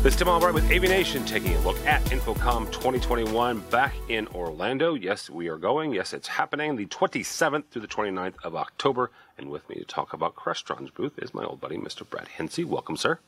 This 0.00 0.14
is 0.14 0.20
Tim 0.20 0.28
Albright 0.28 0.54
with 0.54 0.68
AVNation, 0.68 1.26
taking 1.26 1.54
a 1.54 1.60
look 1.62 1.76
at 1.84 2.00
InfoComm 2.04 2.70
2021 2.70 3.58
back 3.68 3.96
in 4.08 4.28
Orlando. 4.28 4.94
Yes, 4.94 5.28
we 5.28 5.48
are 5.48 5.56
going. 5.56 5.92
Yes, 5.92 6.12
it's 6.12 6.28
happening 6.28 6.76
the 6.76 6.86
27th 6.86 7.64
through 7.66 7.82
the 7.82 7.88
29th 7.88 8.34
of 8.44 8.54
October. 8.54 9.10
And 9.36 9.50
with 9.50 9.68
me 9.68 9.74
to 9.74 9.84
talk 9.84 10.12
about 10.12 10.36
Crestron's 10.36 10.90
booth 10.90 11.18
is 11.18 11.34
my 11.34 11.42
old 11.42 11.60
buddy, 11.60 11.78
Mr. 11.78 12.08
Brad 12.08 12.28
Hinsey. 12.28 12.62
Welcome, 12.62 12.96
sir. 12.96 13.18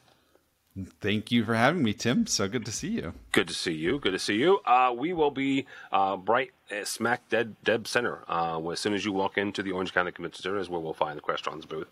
Thank 1.00 1.32
you 1.32 1.44
for 1.44 1.54
having 1.54 1.82
me, 1.82 1.92
Tim. 1.92 2.26
So 2.26 2.48
good 2.48 2.64
to 2.64 2.70
see 2.72 2.88
you. 2.88 3.14
Good 3.32 3.48
to 3.48 3.54
see 3.54 3.72
you. 3.72 3.98
Good 3.98 4.12
to 4.12 4.20
see 4.20 4.36
you. 4.36 4.60
Uh, 4.64 4.94
we 4.96 5.12
will 5.12 5.32
be 5.32 5.66
uh, 5.90 6.16
bright 6.16 6.52
smack 6.84 7.28
dead 7.28 7.56
dead 7.64 7.88
center. 7.88 8.22
Uh, 8.28 8.60
as 8.68 8.78
soon 8.78 8.94
as 8.94 9.04
you 9.04 9.12
walk 9.12 9.36
into 9.36 9.64
the 9.64 9.72
Orange 9.72 9.92
County 9.92 10.12
Convention 10.12 10.42
Center 10.42 10.58
is 10.58 10.68
where 10.68 10.80
we'll 10.80 10.94
find 10.94 11.18
the 11.18 11.22
Crestron's 11.22 11.66
booth. 11.66 11.88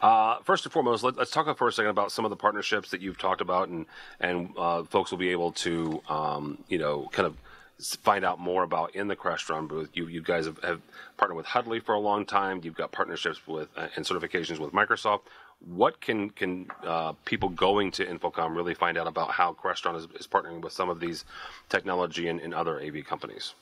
Uh, 0.00 0.38
first 0.42 0.66
and 0.66 0.72
foremost, 0.72 1.04
let, 1.04 1.18
us 1.18 1.30
talk 1.30 1.56
for 1.56 1.68
a 1.68 1.72
second 1.72 1.90
about 1.90 2.10
some 2.10 2.24
of 2.24 2.30
the 2.30 2.36
partnerships 2.36 2.90
that 2.90 3.00
you've 3.00 3.18
talked 3.18 3.40
about, 3.40 3.68
and 3.68 3.86
and 4.20 4.50
uh, 4.58 4.82
folks 4.82 5.12
will 5.12 5.18
be 5.18 5.30
able 5.30 5.52
to 5.52 6.02
um, 6.08 6.58
you 6.68 6.78
know 6.78 7.08
kind 7.12 7.26
of 7.26 7.36
find 7.78 8.24
out 8.24 8.40
more 8.40 8.62
about 8.62 8.94
in 8.94 9.06
the 9.08 9.16
Crestron 9.16 9.68
booth. 9.68 9.90
You 9.94 10.08
you 10.08 10.20
guys 10.20 10.46
have, 10.46 10.58
have 10.64 10.80
partnered 11.16 11.36
with 11.36 11.46
Huddly 11.46 11.80
for 11.80 11.94
a 11.94 12.00
long 12.00 12.26
time. 12.26 12.60
You've 12.64 12.76
got 12.76 12.90
partnerships 12.90 13.46
with 13.46 13.68
uh, 13.76 13.88
and 13.96 14.04
certifications 14.04 14.58
with 14.58 14.72
Microsoft. 14.72 15.20
What 15.60 16.00
can 16.00 16.30
can 16.30 16.68
uh, 16.84 17.12
people 17.24 17.48
going 17.48 17.90
to 17.92 18.04
InfoComm 18.04 18.54
really 18.54 18.74
find 18.74 18.96
out 18.98 19.06
about 19.06 19.30
how 19.30 19.52
Crestron 19.54 19.96
is, 19.96 20.06
is 20.18 20.26
partnering 20.26 20.60
with 20.60 20.72
some 20.72 20.88
of 20.88 21.00
these 21.00 21.24
technology 21.68 22.28
and, 22.28 22.40
and 22.40 22.54
other 22.54 22.80
AV 22.80 23.04
companies? 23.04 23.54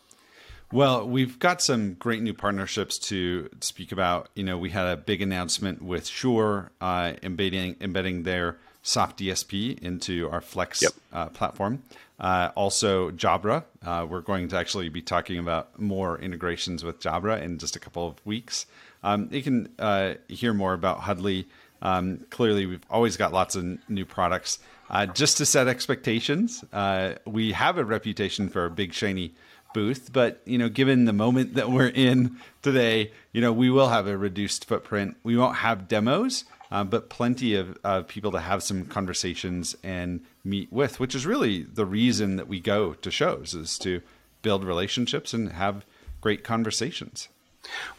Well, 0.72 1.06
we've 1.08 1.38
got 1.38 1.62
some 1.62 1.94
great 1.94 2.20
new 2.22 2.34
partnerships 2.34 2.98
to 3.10 3.48
speak 3.60 3.92
about. 3.92 4.28
You 4.34 4.44
know, 4.44 4.58
we 4.58 4.70
had 4.70 4.86
a 4.86 4.96
big 4.96 5.22
announcement 5.22 5.82
with 5.82 6.06
Shure 6.06 6.72
uh, 6.80 7.12
embedding 7.22 7.76
embedding 7.80 8.24
their 8.24 8.56
soft 8.82 9.18
DSP 9.18 9.78
into 9.78 10.28
our 10.30 10.40
Flex 10.40 10.82
Yep. 10.82 10.92
uh, 11.12 11.26
platform. 11.28 11.82
Uh, 12.20 12.50
also, 12.54 13.10
Jabra. 13.10 13.64
Uh, 13.84 14.06
we're 14.08 14.20
going 14.20 14.48
to 14.48 14.56
actually 14.56 14.88
be 14.88 15.02
talking 15.02 15.38
about 15.38 15.80
more 15.80 16.18
integrations 16.18 16.84
with 16.84 17.00
Jabra 17.00 17.40
in 17.40 17.58
just 17.58 17.76
a 17.76 17.80
couple 17.80 18.06
of 18.06 18.24
weeks. 18.26 18.66
Um, 19.02 19.28
you 19.30 19.42
can 19.42 19.68
uh, 19.78 20.14
hear 20.28 20.54
more 20.54 20.72
about 20.74 21.00
Huddly. 21.00 21.46
Um, 21.84 22.24
clearly, 22.30 22.66
we've 22.66 22.84
always 22.90 23.16
got 23.16 23.32
lots 23.32 23.54
of 23.54 23.78
new 23.88 24.04
products. 24.04 24.58
Uh, 24.90 25.06
just 25.06 25.36
to 25.38 25.46
set 25.46 25.68
expectations, 25.68 26.64
uh, 26.72 27.14
we 27.26 27.52
have 27.52 27.78
a 27.78 27.84
reputation 27.84 28.48
for 28.48 28.64
a 28.64 28.70
big 28.70 28.92
shiny 28.92 29.34
booth, 29.74 30.12
but 30.12 30.40
you 30.44 30.56
know, 30.58 30.68
given 30.68 31.04
the 31.04 31.12
moment 31.12 31.54
that 31.54 31.70
we're 31.70 31.88
in 31.88 32.36
today, 32.62 33.12
you 33.32 33.40
know, 33.40 33.52
we 33.52 33.70
will 33.70 33.88
have 33.88 34.06
a 34.06 34.16
reduced 34.16 34.64
footprint. 34.64 35.16
We 35.22 35.36
won't 35.36 35.56
have 35.56 35.88
demos, 35.88 36.44
uh, 36.70 36.84
but 36.84 37.10
plenty 37.10 37.54
of 37.54 37.78
people 38.08 38.32
to 38.32 38.40
have 38.40 38.62
some 38.62 38.86
conversations 38.86 39.76
and 39.82 40.20
meet 40.44 40.72
with, 40.72 41.00
which 41.00 41.14
is 41.14 41.26
really 41.26 41.62
the 41.62 41.86
reason 41.86 42.36
that 42.36 42.48
we 42.48 42.60
go 42.60 42.94
to 42.94 43.10
shows 43.10 43.54
is 43.54 43.78
to 43.78 44.00
build 44.42 44.64
relationships 44.64 45.34
and 45.34 45.52
have 45.52 45.84
great 46.20 46.44
conversations. 46.44 47.28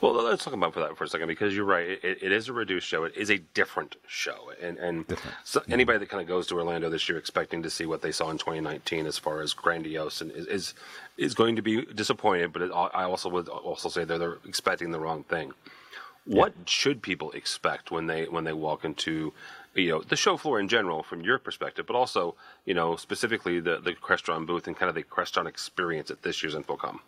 Well, 0.02 0.13
let's 0.13 0.44
talk 0.44 0.53
about 0.53 0.73
for 0.73 0.81
that 0.81 0.97
for 0.97 1.03
a 1.03 1.08
second 1.08 1.27
because 1.27 1.55
you're 1.55 1.66
right. 1.66 1.88
It, 1.88 2.19
it 2.21 2.31
is 2.31 2.49
a 2.49 2.53
reduced 2.53 2.88
show. 2.88 3.03
It 3.03 3.16
is 3.16 3.30
a 3.30 3.38
different 3.53 3.95
show, 4.07 4.52
and 4.61 4.77
and 4.77 5.05
so 5.44 5.59
mm-hmm. 5.59 5.73
anybody 5.73 6.00
that 6.00 6.09
kind 6.09 6.22
of 6.22 6.28
goes 6.28 6.47
to 6.47 6.56
Orlando 6.56 6.90
this 6.90 7.07
year 7.07 7.17
expecting 7.17 7.63
to 7.63 7.69
see 7.69 7.85
what 7.85 8.01
they 8.01 8.12
saw 8.12 8.29
in 8.29 8.38
2019 8.38 9.06
as 9.06 9.17
far 9.17 9.41
as 9.41 9.53
grandiose 9.53 10.22
and 10.22 10.31
is 10.31 10.47
is, 10.47 10.73
is 11.17 11.34
going 11.34 11.56
to 11.56 11.62
be 11.62 11.85
disappointed. 11.85 12.53
But 12.53 12.63
it, 12.63 12.72
I 12.72 13.03
also 13.03 13.29
would 13.29 13.47
also 13.47 13.90
say 13.90 14.03
that 14.03 14.17
they're 14.17 14.38
expecting 14.45 14.91
the 14.91 15.00
wrong 15.00 15.23
thing. 15.23 15.53
What 16.25 16.53
should 16.66 17.01
people 17.01 17.31
expect 17.31 17.91
when 17.91 18.07
they 18.07 18.25
when 18.25 18.44
they 18.44 18.53
walk 18.53 18.84
into 18.84 19.34
you 19.73 19.90
know 19.90 20.01
the 20.01 20.16
show 20.16 20.38
floor 20.38 20.59
in 20.59 20.67
general 20.67 21.03
from 21.03 21.22
your 21.22 21.38
perspective, 21.38 21.85
but 21.85 21.95
also 21.95 22.35
you 22.66 22.73
know 22.73 22.95
specifically 22.95 23.59
the 23.59 23.79
the 23.79 23.94
Crestron 23.94 24.45
booth 24.45 24.67
and 24.67 24.75
kind 24.75 24.90
of 24.90 24.95
the 24.95 25.03
Crestron 25.03 25.47
experience 25.47 26.09
at 26.09 26.23
this 26.23 26.41
year's 26.41 26.56
InfoComm? 26.56 27.00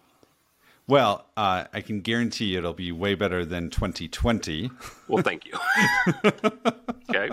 Well, 0.87 1.25
uh, 1.35 1.65
I 1.73 1.81
can 1.81 1.99
guarantee 1.99 2.55
it'll 2.55 2.73
be 2.73 2.93
way 2.93 3.13
better 3.15 3.43
than 3.43 3.69
2020. 3.69 4.71
Well, 5.09 5.21
thank 5.21 5.45
you. 5.45 5.53
okay. 7.09 7.29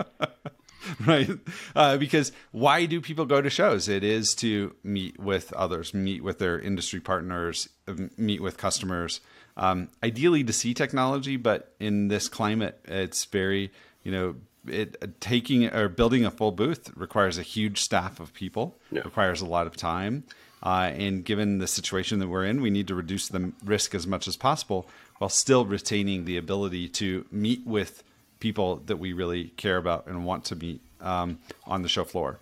right? 1.05 1.29
Uh, 1.75 1.97
because 1.97 2.31
why 2.51 2.85
do 2.85 2.99
people 2.99 3.25
go 3.25 3.41
to 3.41 3.49
shows? 3.49 3.87
It 3.87 4.03
is 4.03 4.35
to 4.35 4.75
meet 4.83 5.19
with 5.19 5.53
others, 5.53 5.93
meet 5.93 6.23
with 6.23 6.39
their 6.39 6.59
industry 6.59 6.99
partners, 6.99 7.69
um, 7.87 8.11
meet 8.17 8.41
with 8.41 8.57
customers. 8.57 9.21
Um, 9.57 9.89
ideally, 10.03 10.43
to 10.43 10.53
see 10.53 10.73
technology, 10.73 11.37
but 11.37 11.73
in 11.79 12.09
this 12.09 12.27
climate, 12.27 12.79
it's 12.85 13.25
very 13.25 13.71
you 14.03 14.11
know. 14.11 14.35
It 14.67 15.21
taking 15.21 15.71
or 15.71 15.87
building 15.89 16.25
a 16.25 16.31
full 16.31 16.51
booth 16.51 16.91
requires 16.95 17.37
a 17.37 17.43
huge 17.43 17.81
staff 17.81 18.19
of 18.19 18.33
people. 18.33 18.75
Yeah. 18.91 19.01
Requires 19.01 19.41
a 19.41 19.45
lot 19.45 19.67
of 19.67 19.77
time, 19.77 20.23
uh, 20.65 20.91
and 20.95 21.23
given 21.23 21.59
the 21.59 21.67
situation 21.67 22.17
that 22.19 22.27
we're 22.27 22.43
in, 22.43 22.59
we 22.59 22.71
need 22.71 22.87
to 22.87 22.95
reduce 22.95 23.27
the 23.27 23.53
risk 23.63 23.93
as 23.93 24.07
much 24.07 24.27
as 24.27 24.35
possible 24.35 24.87
while 25.19 25.29
still 25.29 25.63
retaining 25.63 26.25
the 26.25 26.37
ability 26.37 26.89
to 26.89 27.25
meet 27.31 27.65
with 27.65 28.03
people 28.39 28.81
that 28.87 28.97
we 28.97 29.13
really 29.13 29.45
care 29.57 29.77
about 29.77 30.07
and 30.07 30.25
want 30.25 30.43
to 30.45 30.55
meet 30.55 30.81
um, 31.01 31.37
on 31.65 31.83
the 31.83 31.87
show 31.87 32.03
floor. 32.03 32.39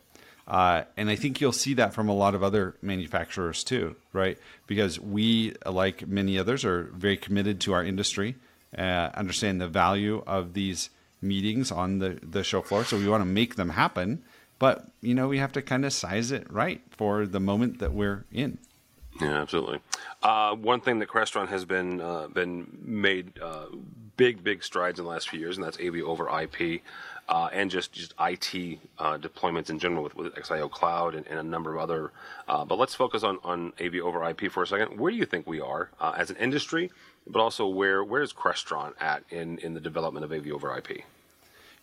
Uh, 0.47 0.83
and 0.97 1.09
I 1.09 1.15
think 1.15 1.39
you'll 1.39 1.51
see 1.51 1.73
that 1.75 1.93
from 1.93 2.09
a 2.09 2.13
lot 2.13 2.33
of 2.33 2.43
other 2.43 2.75
manufacturers 2.81 3.63
too, 3.63 3.95
right? 4.13 4.37
Because 4.67 4.99
we, 4.99 5.53
like 5.65 6.07
many 6.07 6.39
others, 6.39 6.65
are 6.65 6.83
very 6.95 7.17
committed 7.17 7.59
to 7.61 7.73
our 7.73 7.83
industry, 7.83 8.35
uh, 8.77 9.09
understand 9.13 9.61
the 9.61 9.67
value 9.67 10.23
of 10.25 10.53
these 10.53 10.89
meetings 11.21 11.71
on 11.71 11.99
the, 11.99 12.19
the 12.21 12.43
show 12.43 12.61
floor. 12.61 12.85
So 12.85 12.97
we 12.97 13.07
want 13.07 13.21
to 13.21 13.25
make 13.25 13.55
them 13.55 13.69
happen. 13.69 14.23
But, 14.63 14.87
you 15.01 15.13
know, 15.13 15.27
we 15.27 15.39
have 15.39 15.51
to 15.51 15.61
kind 15.61 15.83
of 15.83 15.91
size 15.91 16.31
it 16.31 16.49
right 16.49 16.81
for 16.89 17.25
the 17.25 17.41
moment 17.41 17.79
that 17.79 17.91
we're 17.91 18.23
in. 18.31 18.59
Yeah, 19.19 19.41
absolutely. 19.41 19.81
Uh, 20.21 20.55
one 20.55 20.79
thing 20.79 20.99
that 20.99 21.09
Crestron 21.09 21.49
has 21.49 21.65
been 21.65 21.99
uh, 21.99 22.27
been 22.29 22.77
made 22.81 23.37
uh, 23.41 23.65
big, 24.15 24.41
big 24.41 24.63
strides 24.63 24.99
in 24.99 25.03
the 25.03 25.11
last 25.11 25.27
few 25.27 25.37
years, 25.37 25.57
and 25.57 25.65
that's 25.65 25.77
AV 25.81 25.97
over 26.05 26.29
IP, 26.39 26.81
uh, 27.27 27.49
and 27.51 27.69
just 27.69 27.91
just 27.91 28.13
IT 28.21 28.79
uh, 28.99 29.17
deployments 29.17 29.69
in 29.69 29.79
general 29.79 30.01
with, 30.01 30.15
with 30.15 30.33
XIO 30.35 30.71
Cloud 30.71 31.13
and, 31.13 31.27
and 31.27 31.39
a 31.39 31.43
number 31.43 31.75
of 31.75 31.81
other. 31.81 32.13
Uh, 32.47 32.63
but 32.63 32.79
let's 32.79 32.95
focus 32.95 33.21
on, 33.21 33.39
on 33.43 33.73
AV 33.81 33.95
over 33.95 34.23
IP 34.29 34.49
for 34.49 34.63
a 34.63 34.67
second. 34.67 34.97
Where 34.97 35.11
do 35.11 35.17
you 35.17 35.25
think 35.25 35.45
we 35.45 35.59
are 35.59 35.89
as 35.99 36.29
an 36.29 36.37
industry, 36.37 36.89
but 37.27 37.41
also 37.41 37.67
where 37.67 38.01
where 38.01 38.21
is 38.21 38.31
Crestron 38.31 38.93
at 39.01 39.23
in, 39.29 39.57
in 39.57 39.73
the 39.73 39.81
development 39.81 40.23
of 40.23 40.31
AV 40.31 40.53
over 40.53 40.73
IP? 40.77 41.03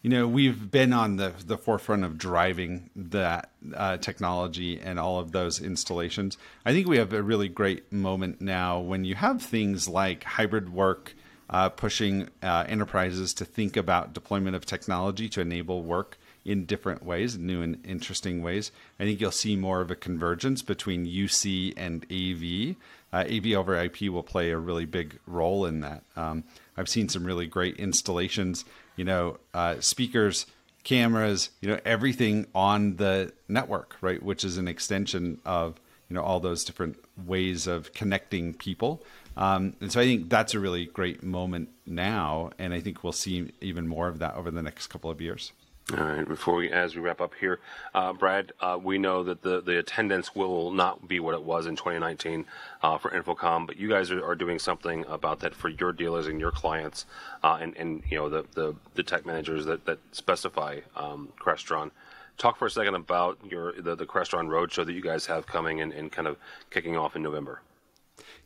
You 0.03 0.09
know, 0.09 0.27
we've 0.27 0.71
been 0.71 0.94
on 0.94 1.16
the 1.16 1.34
the 1.44 1.59
forefront 1.59 2.05
of 2.05 2.16
driving 2.16 2.88
that 2.97 3.50
uh, 3.75 3.99
technology 3.99 4.81
and 4.81 4.99
all 4.99 5.19
of 5.19 5.33
those 5.33 5.61
installations. 5.61 6.38
I 6.65 6.72
think 6.72 6.88
we 6.88 6.97
have 6.97 7.12
a 7.12 7.22
really 7.22 7.49
great 7.49 7.93
moment 7.93 8.41
now 8.41 8.81
when 8.81 9.05
you 9.05 9.15
have 9.16 9.43
things 9.43 9.88
like 9.88 10.25
hybrid 10.25 10.72
work, 10.72 11.15
uh, 11.50 11.69
pushing 11.69 12.31
uh, 12.43 12.65
enterprises 12.66 13.34
to 13.34 13.44
think 13.44 13.77
about 13.77 14.15
deployment 14.15 14.56
of 14.56 14.65
technology 14.65 15.28
to 15.28 15.43
enable 15.43 15.83
work 15.83 16.17
in 16.47 16.65
different 16.65 17.05
ways, 17.05 17.37
new 17.37 17.61
and 17.61 17.84
interesting 17.84 18.43
ways. 18.43 18.72
I 18.99 19.05
think 19.05 19.21
you'll 19.21 19.31
see 19.31 19.55
more 19.55 19.82
of 19.82 19.91
a 19.91 19.97
convergence 19.97 20.62
between 20.62 21.06
UC 21.06 21.75
and 21.77 22.05
AV. 22.11 22.77
Uh, 23.12 23.25
AV 23.28 23.53
over 23.54 23.75
IP 23.76 24.03
will 24.03 24.22
play 24.22 24.50
a 24.50 24.59
really 24.59 24.84
big 24.84 25.19
role 25.26 25.67
in 25.67 25.81
that. 25.81 26.05
Um, 26.17 26.44
I've 26.76 26.88
seen 26.88 27.08
some 27.08 27.25
really 27.25 27.46
great 27.46 27.76
installations. 27.76 28.64
You 28.96 29.05
know, 29.05 29.38
uh, 29.52 29.81
speakers, 29.81 30.46
cameras, 30.84 31.50
you 31.61 31.69
know, 31.69 31.81
everything 31.84 32.46
on 32.55 32.96
the 32.96 33.32
network, 33.49 33.96
right? 34.00 34.23
Which 34.23 34.44
is 34.44 34.58
an 34.58 34.69
extension 34.69 35.40
of 35.44 35.81
you 36.08 36.14
know 36.14 36.23
all 36.23 36.40
those 36.40 36.64
different 36.64 36.96
ways 37.25 37.67
of 37.67 37.93
connecting 37.93 38.55
people. 38.55 39.02
Um, 39.37 39.75
and 39.81 39.90
so 39.90 40.00
I 40.00 40.05
think 40.05 40.29
that's 40.29 40.55
a 40.55 40.61
really 40.61 40.87
great 40.87 41.23
moment 41.23 41.70
now, 41.87 42.50
and 42.58 42.75
I 42.75 42.81
think 42.81 43.02
we'll 43.02 43.12
see 43.12 43.50
even 43.61 43.87
more 43.87 44.08
of 44.08 44.19
that 44.19 44.34
over 44.34 44.50
the 44.50 44.62
next 44.62 44.88
couple 44.88 45.11
of 45.11 45.20
years. 45.20 45.52
All 45.96 46.04
right. 46.04 46.28
Before 46.28 46.54
we, 46.54 46.70
as 46.70 46.94
we 46.94 47.00
wrap 47.00 47.20
up 47.20 47.34
here, 47.40 47.58
uh, 47.94 48.12
Brad, 48.12 48.52
uh, 48.60 48.78
we 48.81 48.98
know 48.98 49.25
that 49.25 49.42
the, 49.42 49.60
the 49.60 49.78
attendance 49.78 50.34
will 50.37 50.70
not 50.70 51.08
be 51.08 51.19
what 51.19 51.34
it 51.34 51.42
was 51.42 51.66
in 51.66 51.75
2019 51.75 52.44
uh, 52.82 52.98
for 52.98 53.10
InfoComm, 53.10 53.66
but 53.66 53.76
you 53.76 53.88
guys 53.88 54.10
are, 54.10 54.25
are 54.25 54.37
doing 54.37 54.58
something 54.58 55.04
about 55.08 55.40
that 55.40 55.54
for 55.54 55.69
your 55.69 55.92
dealers 55.92 56.28
and 56.28 56.38
your 56.38 56.52
clients, 56.52 57.06
uh, 57.42 57.58
and 57.60 57.76
and 57.76 58.02
you 58.08 58.19
know 58.19 58.28
the 58.28 58.44
the, 58.54 58.75
the 58.94 59.02
tech 59.02 59.26
managers 59.26 59.64
that 59.64 59.84
that 59.87 59.98
specify 60.12 60.81
um, 60.94 61.31
Crestron. 61.40 61.90
Talk 62.38 62.56
for 62.56 62.66
a 62.66 62.70
second 62.70 62.94
about 62.94 63.38
your 63.48 63.72
the, 63.72 63.96
the 63.96 64.06
Crestron 64.06 64.46
Roadshow 64.46 64.86
that 64.86 64.93
you 64.93 65.02
guys 65.02 65.26
have 65.26 65.46
coming 65.46 65.81
and, 65.81 65.93
and 65.93 66.12
kind 66.12 66.28
of 66.28 66.36
kicking 66.70 66.96
off 66.96 67.16
in 67.16 67.22
November. 67.22 67.62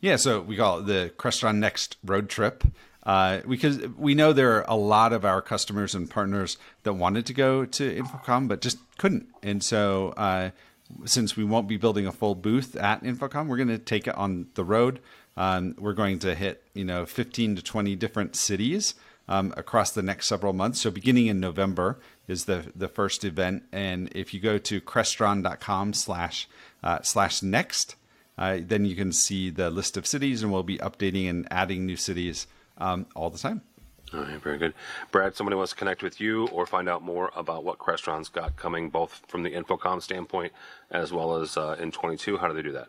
Yeah, 0.00 0.16
so 0.16 0.40
we 0.40 0.56
call 0.56 0.78
it 0.78 0.86
the 0.86 1.12
Crestron 1.18 1.56
Next 1.56 1.96
Road 2.04 2.28
Trip. 2.28 2.64
Uh, 3.06 3.40
because 3.46 3.86
we 3.98 4.14
know 4.14 4.32
there 4.32 4.56
are 4.56 4.64
a 4.66 4.76
lot 4.76 5.12
of 5.12 5.24
our 5.24 5.42
customers 5.42 5.94
and 5.94 6.10
partners 6.10 6.56
that 6.84 6.94
wanted 6.94 7.26
to 7.26 7.34
go 7.34 7.66
to 7.66 8.02
InfoComm 8.02 8.48
but 8.48 8.62
just 8.62 8.78
couldn't. 8.96 9.28
And 9.42 9.62
so, 9.62 10.14
uh, 10.16 10.50
since 11.04 11.36
we 11.36 11.44
won't 11.44 11.68
be 11.68 11.76
building 11.76 12.06
a 12.06 12.12
full 12.12 12.34
booth 12.34 12.76
at 12.76 13.02
InfoComm, 13.02 13.48
we're 13.48 13.56
going 13.56 13.68
to 13.68 13.78
take 13.78 14.06
it 14.06 14.14
on 14.16 14.46
the 14.54 14.64
road. 14.64 15.00
Um, 15.36 15.74
we're 15.78 15.94
going 15.94 16.18
to 16.20 16.34
hit 16.34 16.62
you 16.74 16.84
know 16.84 17.04
15 17.04 17.56
to 17.56 17.62
20 17.62 17.96
different 17.96 18.36
cities 18.36 18.94
um, 19.28 19.52
across 19.56 19.90
the 19.90 20.02
next 20.02 20.26
several 20.26 20.52
months. 20.52 20.80
So 20.80 20.90
beginning 20.90 21.26
in 21.26 21.40
November 21.40 21.98
is 22.28 22.44
the 22.44 22.72
the 22.74 22.88
first 22.88 23.24
event, 23.24 23.64
and 23.72 24.08
if 24.14 24.32
you 24.32 24.40
go 24.40 24.58
to 24.58 24.80
crestron.com 24.80 25.92
slash 25.92 26.48
uh, 26.82 27.00
slash 27.02 27.42
next, 27.42 27.96
uh, 28.38 28.58
then 28.60 28.84
you 28.84 28.94
can 28.94 29.12
see 29.12 29.50
the 29.50 29.70
list 29.70 29.96
of 29.96 30.06
cities, 30.06 30.42
and 30.42 30.52
we'll 30.52 30.62
be 30.62 30.78
updating 30.78 31.28
and 31.28 31.48
adding 31.50 31.84
new 31.84 31.96
cities 31.96 32.46
um, 32.78 33.06
all 33.14 33.30
the 33.30 33.38
time. 33.38 33.62
All 34.12 34.20
right, 34.20 34.40
very 34.40 34.58
good. 34.58 34.74
Brad, 35.10 35.34
somebody 35.34 35.56
wants 35.56 35.72
to 35.72 35.78
connect 35.78 36.02
with 36.02 36.20
you 36.20 36.46
or 36.48 36.66
find 36.66 36.88
out 36.88 37.02
more 37.02 37.32
about 37.34 37.64
what 37.64 37.78
Crestron's 37.78 38.28
got 38.28 38.56
coming, 38.56 38.90
both 38.90 39.22
from 39.26 39.42
the 39.42 39.50
InfoComm 39.50 40.02
standpoint 40.02 40.52
as 40.90 41.12
well 41.12 41.36
as 41.36 41.56
uh, 41.56 41.76
in 41.80 41.90
22. 41.90 42.38
How 42.38 42.48
do 42.48 42.54
they 42.54 42.62
do 42.62 42.72
that? 42.72 42.88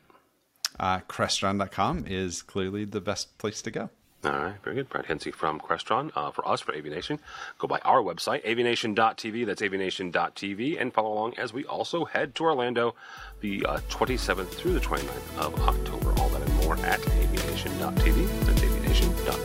Uh, 0.79 0.99
Crestron.com 1.07 2.05
is 2.07 2.41
clearly 2.41 2.85
the 2.85 3.01
best 3.01 3.37
place 3.37 3.61
to 3.63 3.71
go. 3.71 3.89
All 4.23 4.31
right, 4.31 4.55
very 4.63 4.75
good. 4.75 4.89
Brad 4.89 5.05
Hensey 5.05 5.31
from 5.31 5.59
Crestron. 5.59 6.11
Uh, 6.15 6.31
for 6.31 6.47
us, 6.47 6.59
for 6.59 6.73
AVNation, 6.73 7.19
go 7.59 7.67
by 7.67 7.79
our 7.79 8.01
website, 8.01 8.43
avnation.tv. 8.43 9.45
That's 9.45 9.61
avnation.tv. 9.61 10.81
And 10.81 10.91
follow 10.93 11.13
along 11.13 11.37
as 11.37 11.53
we 11.53 11.63
also 11.65 12.05
head 12.05 12.33
to 12.35 12.43
Orlando 12.43 12.95
the 13.41 13.65
uh, 13.65 13.77
27th 13.89 14.47
through 14.47 14.73
the 14.73 14.79
29th 14.79 15.37
of 15.37 15.59
October. 15.61 16.13
All 16.19 16.29
that 16.29 16.41
and 16.41 16.55
more 16.63 16.75
at 16.77 16.99
avnation.tv. 17.01 18.45
That's 18.45 18.61
avnation.tv. 18.61 19.44